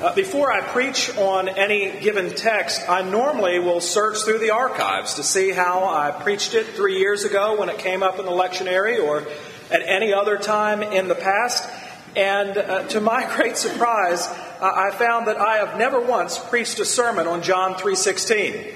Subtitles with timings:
[0.00, 5.14] Uh, before I preach on any given text, I normally will search through the archives
[5.14, 8.30] to see how I preached it three years ago when it came up in the
[8.30, 9.26] lectionary or
[9.72, 11.68] at any other time in the past.
[12.14, 16.78] And uh, to my great surprise, uh, I found that I have never once preached
[16.78, 18.72] a sermon on John 3:16.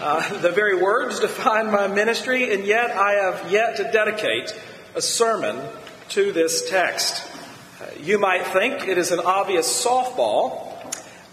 [0.00, 4.58] Uh, the very words define my ministry, and yet I have yet to dedicate
[4.94, 5.60] a sermon
[6.08, 7.35] to this text.
[8.00, 10.72] You might think it is an obvious softball,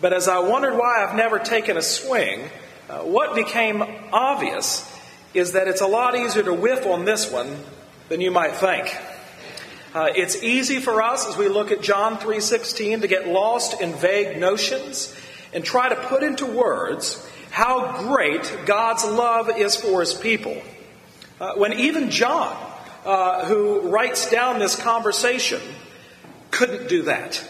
[0.02, 2.50] but as I wondered why I've never taken a swing,
[2.90, 3.82] uh, what became
[4.12, 4.90] obvious
[5.34, 7.64] is that it's a lot easier to whiff on this one
[8.10, 8.94] than you might think.
[9.94, 13.94] Uh, it's easy for us as we look at John 3:16 to get lost in
[13.94, 15.16] vague notions
[15.54, 20.62] and try to put into words how great God's love is for his people.
[21.40, 22.54] Uh, when even John,
[23.06, 25.62] uh, who writes down this conversation,
[26.66, 27.44] couldn't do that.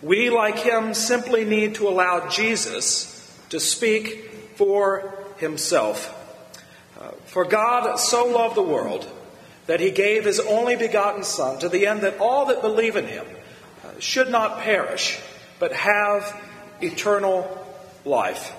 [0.00, 3.10] We, like him, simply need to allow Jesus
[3.48, 6.14] to speak for himself.
[7.00, 9.04] Uh, for God so loved the world
[9.66, 13.06] that he gave his only begotten Son to the end that all that believe in
[13.06, 13.26] him
[13.84, 15.18] uh, should not perish,
[15.58, 16.40] but have
[16.80, 17.66] eternal
[18.04, 18.52] life.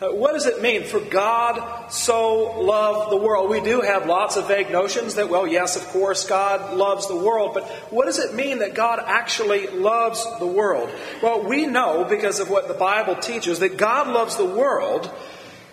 [0.00, 3.50] Uh, what does it mean for God so loved the world?
[3.50, 7.16] We do have lots of vague notions that, well, yes, of course, God loves the
[7.16, 10.88] world, but what does it mean that God actually loves the world?
[11.20, 15.10] Well, we know because of what the Bible teaches that God loves the world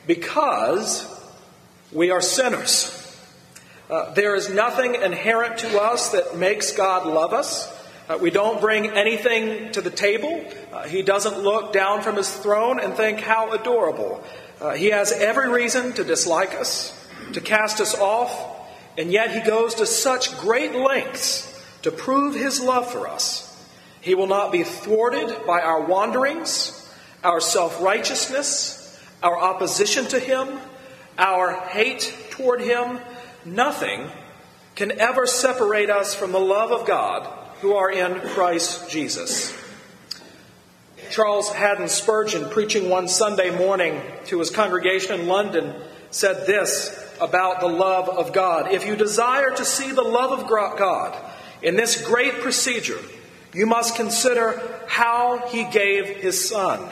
[0.08, 1.06] because
[1.92, 2.92] we are sinners.
[3.92, 7.72] Uh, there is nothing inherent to us that makes God love us.
[8.08, 10.45] Uh, we don't bring anything to the table.
[10.72, 14.23] Uh, he doesn't look down from his throne and think, how adorable.
[14.62, 16.94] Uh, he has every reason to dislike us,
[17.34, 18.31] to cast us off,
[18.95, 23.52] and yet he goes to such great lengths to prove his love for us.
[24.02, 26.88] He will not be thwarted by our wanderings,
[27.23, 30.59] our self righteousness, our opposition to him,
[31.17, 33.00] our hate toward him.
[33.46, 34.12] Nothing
[34.75, 37.28] can ever separate us from the love of God
[37.66, 39.52] who are in Christ Jesus.
[41.09, 45.74] Charles Haddon Spurgeon, preaching one Sunday morning to his congregation in London,
[46.12, 48.72] said this about the love of God.
[48.72, 51.18] If you desire to see the love of God
[51.64, 53.00] in this great procedure,
[53.52, 56.88] you must consider how he gave his son.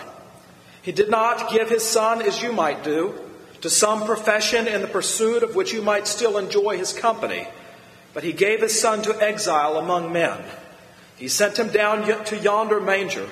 [0.81, 3.13] He did not give his son as you might do,
[3.61, 7.45] to some profession in the pursuit of which you might still enjoy his company
[8.13, 10.39] but he gave his son to exile among men.
[11.17, 13.27] He sent him down to yonder manger,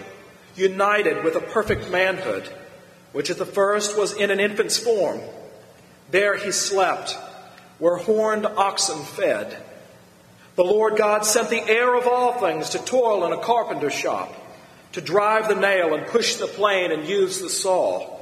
[0.56, 2.48] united with a perfect manhood,
[3.12, 5.20] which at the first was in an infant's form.
[6.12, 7.18] There he slept,
[7.80, 9.58] where horned oxen fed.
[10.56, 14.34] The Lord God sent the heir of all things to toil in a carpenter's shop,
[14.94, 18.20] to drive the nail and push the plane and use the saw.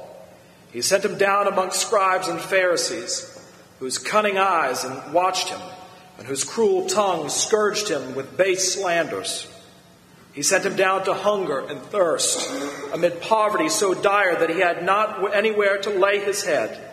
[0.72, 3.36] He sent him down among scribes and Pharisees,
[3.80, 5.60] whose cunning eyes watched him
[6.20, 9.48] and whose cruel tongues scourged him with base slanders.
[10.32, 12.50] He sent him down to hunger and thirst,
[12.92, 16.86] amid poverty so dire that he had not anywhere to lay his head.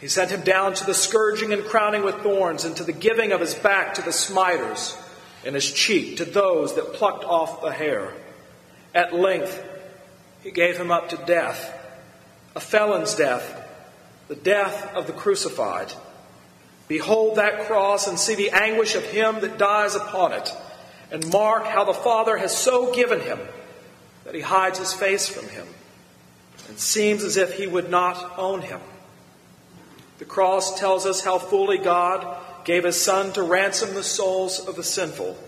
[0.00, 3.32] He sent him down to the scourging and crowning with thorns, and to the giving
[3.32, 4.96] of his back to the smiters,
[5.44, 8.12] and his cheek to those that plucked off the hair.
[8.94, 9.64] At length,
[10.42, 11.72] he gave him up to death,
[12.54, 13.62] a felon's death,
[14.28, 15.92] the death of the crucified.
[16.88, 20.52] Behold that cross and see the anguish of him that dies upon it,
[21.10, 23.38] and mark how the Father has so given him
[24.24, 25.66] that he hides his face from him
[26.68, 28.80] and seems as if he would not own him.
[30.18, 34.76] The cross tells us how fully God gave his Son to ransom the souls of
[34.76, 35.38] the sinful.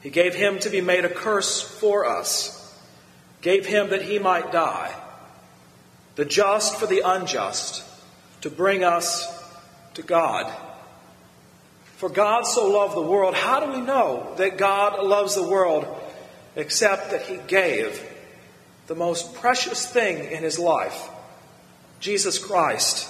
[0.00, 2.76] He gave him to be made a curse for us,
[3.40, 4.94] gave him that he might die,
[6.14, 7.82] the just for the unjust,
[8.42, 9.26] to bring us
[9.94, 10.52] to God.
[11.98, 15.84] For God so loved the world, how do we know that God loves the world
[16.54, 18.00] except that He gave
[18.86, 21.08] the most precious thing in His life,
[21.98, 23.08] Jesus Christ,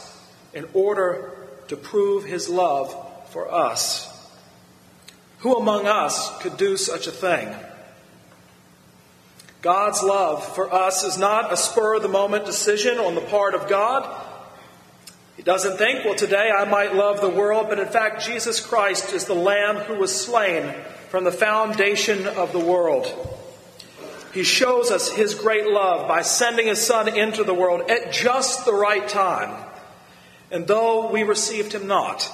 [0.55, 1.37] in order
[1.69, 2.97] to prove His love
[3.29, 4.09] for us?
[5.41, 7.55] Who among us could do such a thing?
[9.61, 13.55] God's love for us is not a spur of the moment decision on the part
[13.55, 14.25] of God.
[15.39, 19.13] He doesn't think, well, today I might love the world, but in fact, Jesus Christ
[19.15, 20.75] is the Lamb who was slain
[21.11, 23.07] from the foundation of the world.
[24.35, 28.65] He shows us his great love by sending his Son into the world at just
[28.65, 29.65] the right time.
[30.51, 32.29] And though we received him not,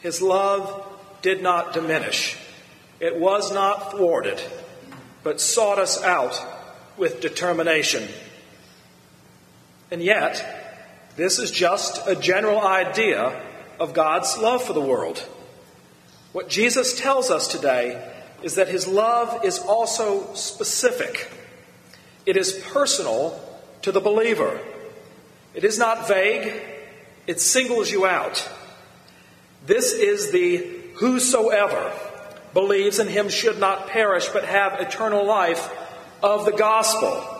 [0.00, 0.86] his love
[1.22, 2.36] did not diminish.
[3.00, 4.38] It was not thwarted,
[5.22, 6.38] but sought us out
[6.98, 8.06] with determination.
[9.90, 10.61] And yet,
[11.16, 13.42] this is just a general idea
[13.78, 15.18] of God's love for the world.
[16.32, 18.12] What Jesus tells us today
[18.42, 21.30] is that his love is also specific.
[22.24, 23.38] It is personal
[23.82, 24.60] to the believer.
[25.54, 26.62] It is not vague,
[27.26, 28.48] it singles you out.
[29.66, 31.92] This is the whosoever
[32.54, 35.70] believes in him should not perish but have eternal life
[36.22, 37.31] of the gospel.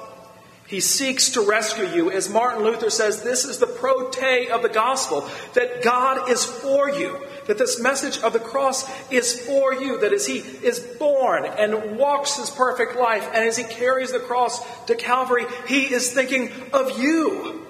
[0.73, 2.11] He seeks to rescue you.
[2.11, 6.47] As Martin Luther says, this is the pro te of the gospel that God is
[6.47, 10.81] for you, that this message of the cross is for you, that as he is
[10.99, 15.93] born and walks his perfect life, and as he carries the cross to Calvary, he
[15.93, 17.67] is thinking of you.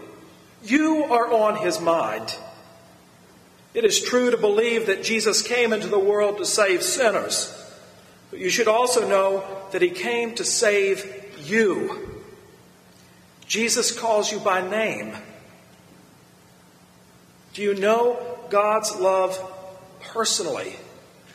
[0.62, 2.32] You are on his mind.
[3.74, 7.52] It is true to believe that Jesus came into the world to save sinners,
[8.30, 12.11] but you should also know that he came to save you.
[13.52, 15.14] Jesus calls you by name.
[17.52, 18.18] Do you know
[18.48, 19.38] God's love
[20.00, 20.74] personally?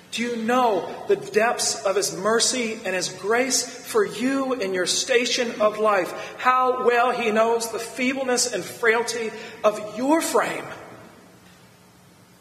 [0.09, 4.87] Do you know the depths of His mercy and His grace for you in your
[4.87, 6.11] station of life?
[6.39, 9.29] How well He knows the feebleness and frailty
[9.63, 10.65] of your frame.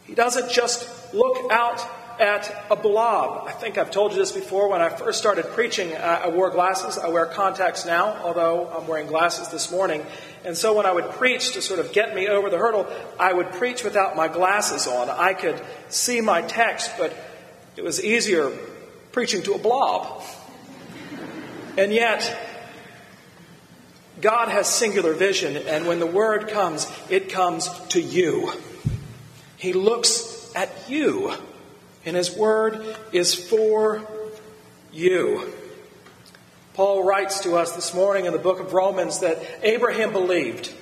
[0.05, 1.87] He doesn't just look out
[2.21, 3.47] at a blob.
[3.47, 4.69] I think I've told you this before.
[4.69, 6.99] When I first started preaching, uh, I wore glasses.
[6.99, 10.05] I wear contacts now, although I'm wearing glasses this morning.
[10.45, 12.87] And so when I would preach to sort of get me over the hurdle,
[13.19, 15.11] I would preach without my glasses on.
[15.11, 17.17] I could see my text, but
[17.77, 18.51] it was easier
[19.13, 20.23] preaching to a blob.
[21.77, 22.39] And yet,
[24.21, 28.53] God has singular vision, and when the word comes, it comes to you.
[29.59, 31.35] He looks at you,
[32.07, 32.81] and his word
[33.13, 34.07] is for
[34.93, 35.53] you.
[36.75, 40.73] Paul writes to us this morning in the book of Romans that Abraham believed,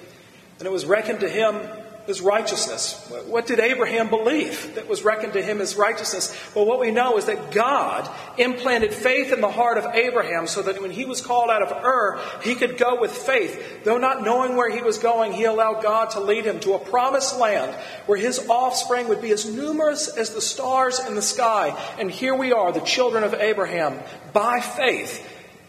[0.59, 1.61] and it was reckoned to him
[2.09, 3.01] as righteousness.
[3.27, 6.37] What did Abraham believe that was reckoned to him as righteousness?
[6.55, 8.09] Well, what we know is that God
[8.39, 11.85] implanted faith in the heart of Abraham so that when he was called out of
[11.85, 13.85] Ur, he could go with faith.
[13.85, 16.79] Though not knowing where he was going, he allowed God to lead him to a
[16.79, 17.75] promised land
[18.07, 21.79] where his offspring would be as numerous as the stars in the sky.
[21.99, 23.99] And here we are, the children of Abraham,
[24.33, 25.27] by faith,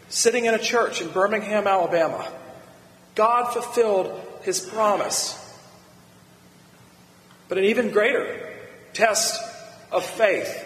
[0.08, 2.30] sitting in a church in Birmingham, Alabama.
[3.14, 5.42] God fulfilled his promise.
[7.48, 8.54] But an even greater
[8.92, 9.40] test
[9.92, 10.64] of faith,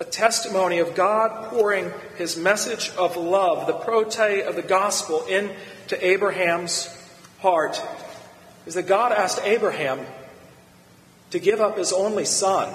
[0.00, 5.24] a testimony of God pouring his message of love, the pro te of the gospel,
[5.26, 6.88] into Abraham's
[7.40, 7.80] heart,
[8.66, 10.00] is that God asked Abraham
[11.30, 12.74] to give up his only son.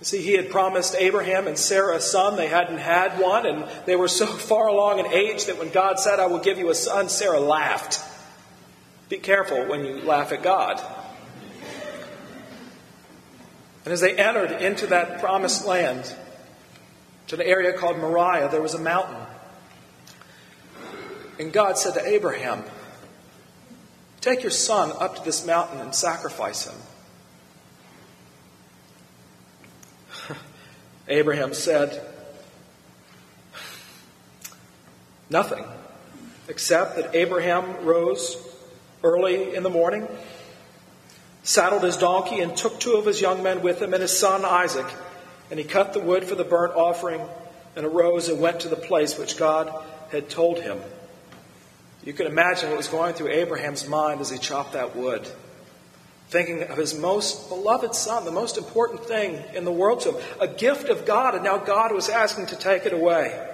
[0.00, 2.36] You see, he had promised Abraham and Sarah a son.
[2.36, 5.98] They hadn't had one, and they were so far along in age that when God
[5.98, 8.00] said, I will give you a son, Sarah laughed.
[9.08, 10.82] Be careful when you laugh at God.
[13.84, 16.14] And as they entered into that promised land,
[17.28, 19.16] to the area called Moriah, there was a mountain.
[21.38, 22.62] And God said to Abraham,
[24.20, 26.66] Take your son up to this mountain and sacrifice
[30.28, 30.36] him.
[31.08, 32.00] Abraham said,
[35.28, 35.64] Nothing,
[36.46, 38.36] except that Abraham rose
[39.02, 40.06] early in the morning
[41.42, 44.44] saddled his donkey, and took two of his young men with him and his son
[44.44, 44.86] Isaac.
[45.50, 47.20] And he cut the wood for the burnt offering
[47.76, 49.72] and arose and went to the place which God
[50.10, 50.78] had told him.
[52.04, 55.26] You can imagine what was going through Abraham's mind as he chopped that wood,
[56.28, 60.22] thinking of his most beloved son, the most important thing in the world to him,
[60.40, 63.48] a gift of God, and now God was asking to take it away.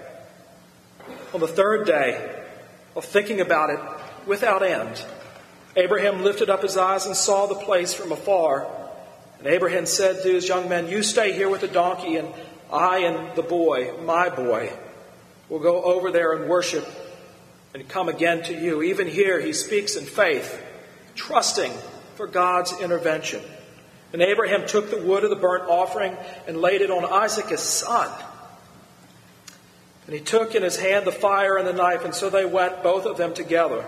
[1.34, 2.42] On the third day
[2.96, 3.80] of thinking about it
[4.26, 5.04] without end,
[5.78, 8.66] Abraham lifted up his eyes and saw the place from afar.
[9.38, 12.28] And Abraham said to his young men, You stay here with the donkey, and
[12.72, 14.72] I and the boy, my boy,
[15.48, 16.84] will go over there and worship
[17.74, 18.82] and come again to you.
[18.82, 20.60] Even here, he speaks in faith,
[21.14, 21.72] trusting
[22.16, 23.40] for God's intervention.
[24.12, 26.16] And Abraham took the wood of the burnt offering
[26.48, 28.10] and laid it on Isaac, his son.
[30.06, 32.82] And he took in his hand the fire and the knife, and so they went,
[32.82, 33.84] both of them together.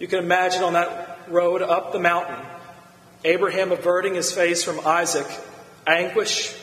[0.00, 2.38] You can imagine on that road up the mountain,
[3.22, 5.26] Abraham averting his face from Isaac,
[5.86, 6.56] anguish,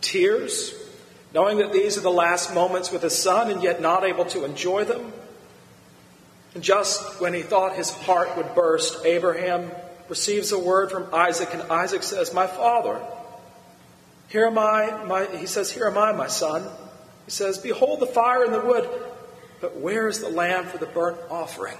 [0.00, 0.74] tears,
[1.34, 4.44] knowing that these are the last moments with his son and yet not able to
[4.44, 5.12] enjoy them.
[6.54, 9.70] And just when he thought his heart would burst, Abraham
[10.08, 13.00] receives a word from Isaac, and Isaac says, My father,
[14.28, 16.66] here am I, my, he says, Here am I, my son.
[17.26, 18.88] He says, Behold the fire and the wood,
[19.60, 21.76] But where is the lamb for the burnt offering?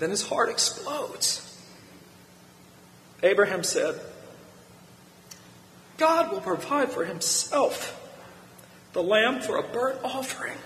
[0.00, 1.46] Then his heart explodes.
[3.22, 4.00] Abraham said,
[5.98, 7.96] God will provide for himself
[8.94, 10.56] the lamb for a burnt offering,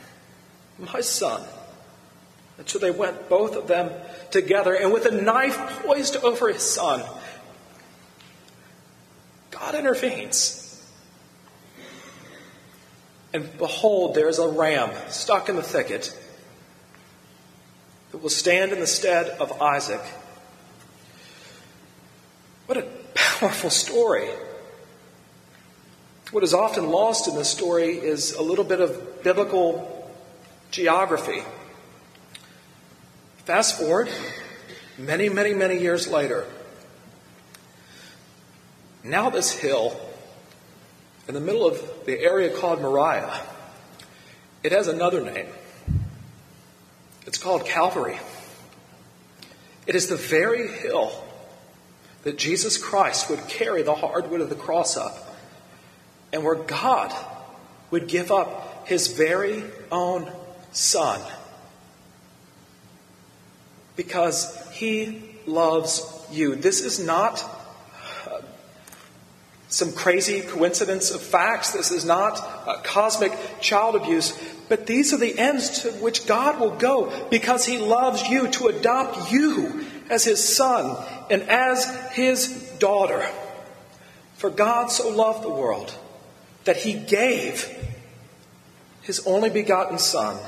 [0.79, 1.43] my son.
[2.59, 3.91] And so they went, both of them
[4.31, 7.03] together, and with a knife poised over his son,
[9.50, 10.61] God intervenes.
[13.33, 16.17] And behold, there is a ram stuck in the thicket
[18.25, 20.00] will stand in the stead of Isaac.
[22.64, 24.31] What a powerful story.
[26.31, 30.11] What is often lost in this story is a little bit of biblical
[30.71, 31.43] geography.
[33.45, 34.09] Fast forward
[34.97, 36.47] many, many, many years later.
[39.02, 40.00] Now, this hill
[41.28, 43.38] in the middle of the area called Moriah,
[44.62, 45.49] it has another name.
[47.26, 48.19] It's called Calvary.
[49.87, 51.12] It is the very hill
[52.23, 55.37] that Jesus Christ would carry the hardwood of the cross up,
[56.33, 57.14] and where God
[57.90, 59.62] would give up his very
[59.93, 60.31] own
[60.73, 61.21] Son
[63.97, 66.57] because he loves you.
[66.57, 67.43] This is not
[68.26, 68.40] uh,
[69.69, 71.73] some crazy coincidence of facts.
[71.73, 74.33] This is not uh, cosmic child abuse.
[74.68, 78.68] But these are the ends to which God will go because he loves you to
[78.68, 80.97] adopt you as his son
[81.30, 83.28] and as his daughter.
[84.37, 85.94] For God so loved the world
[86.64, 87.68] that he gave
[89.02, 90.38] his only begotten Son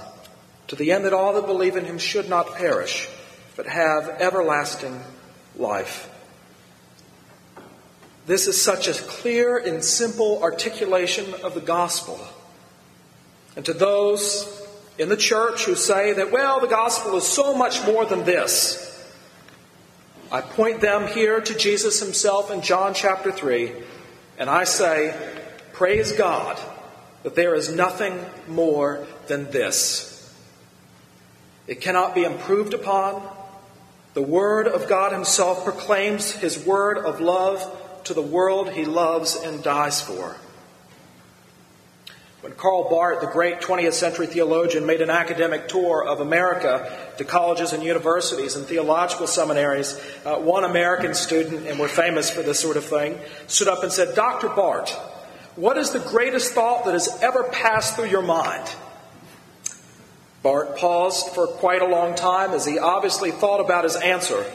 [0.69, 3.09] to the end that all that believe in him should not perish
[3.55, 5.01] but have everlasting
[5.57, 6.11] life.
[8.27, 12.19] This is such a clear and simple articulation of the gospel.
[13.57, 14.63] And to those
[14.99, 18.83] in the church who say that, well, the gospel is so much more than this,
[20.31, 23.73] I point them here to Jesus himself in John chapter 3,
[24.39, 25.17] and I say,
[25.73, 26.59] Praise God
[27.23, 30.35] that there is nothing more than this.
[31.67, 33.23] It cannot be improved upon,
[34.15, 39.37] the Word of God Himself proclaims His word of love to the world He loves
[39.37, 40.37] and dies for.
[42.47, 47.25] When Karl Barth, the great 20th century theologian, made an academic tour of America to
[47.25, 52.61] colleges and universities and theological seminaries, uh, one American student, and we're famous for this
[52.61, 54.49] sort of thing, stood up and said, Dr.
[54.49, 54.93] Barth,
[55.57, 58.71] what is the greatest thought that has ever passed through your mind?
[60.45, 64.47] Barth paused for quite a long time as he obviously thought about his answer.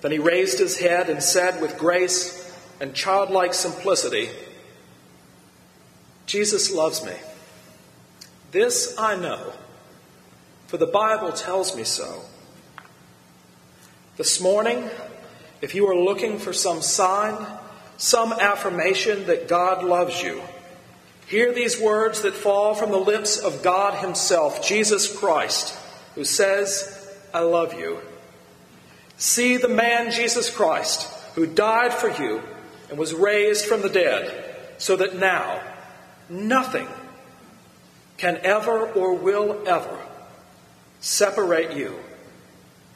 [0.00, 4.30] Then he raised his head and said with grace and childlike simplicity,
[6.24, 7.12] Jesus loves me.
[8.54, 9.52] This I know,
[10.68, 12.22] for the Bible tells me so.
[14.16, 14.88] This morning,
[15.60, 17.34] if you are looking for some sign,
[17.96, 20.40] some affirmation that God loves you,
[21.26, 25.76] Hear these words that fall from the lips of God Himself, Jesus Christ,
[26.14, 27.98] who says, I love you.
[29.16, 32.40] See the man Jesus Christ, who died for you
[32.88, 35.60] and was raised from the dead, so that now
[36.28, 36.86] nothing
[38.16, 39.98] can ever or will ever
[41.00, 41.98] separate you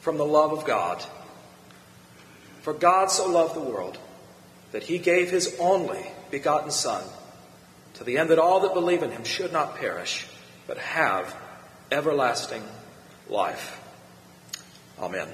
[0.01, 1.03] from the love of God.
[2.61, 3.97] For God so loved the world
[4.71, 7.03] that He gave His only begotten Son
[7.99, 10.25] to the end that all that believe in him should not perish,
[10.67, 11.35] but have
[11.91, 12.63] everlasting
[13.29, 13.77] life.
[14.97, 15.27] Amen.